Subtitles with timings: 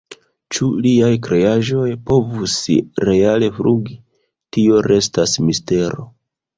[0.55, 2.57] Ĉu liaj kreaĵoj povus
[3.11, 4.01] reale flugi,
[4.59, 6.13] tio restas mistero.